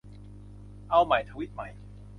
[0.89, 1.67] เอาใหม่ ทวีตใหม่